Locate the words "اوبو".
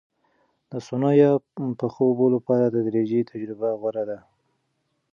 2.07-2.25